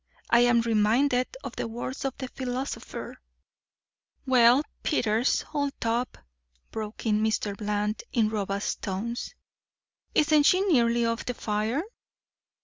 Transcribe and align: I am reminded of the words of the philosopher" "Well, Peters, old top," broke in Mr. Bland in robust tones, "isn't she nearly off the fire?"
I 0.31 0.39
am 0.39 0.61
reminded 0.61 1.27
of 1.43 1.55
the 1.55 1.67
words 1.67 2.05
of 2.05 2.17
the 2.17 2.27
philosopher" 2.27 3.17
"Well, 4.25 4.63
Peters, 4.81 5.45
old 5.53 5.79
top," 5.79 6.17
broke 6.71 7.05
in 7.05 7.21
Mr. 7.21 7.55
Bland 7.55 8.01
in 8.11 8.27
robust 8.29 8.81
tones, 8.81 9.35
"isn't 10.15 10.47
she 10.47 10.61
nearly 10.61 11.05
off 11.05 11.25
the 11.25 11.35
fire?" 11.35 11.83